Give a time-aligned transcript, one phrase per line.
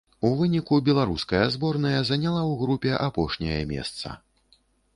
[0.27, 4.19] У выніку беларуская зборная заняла ў групе апошняе месца.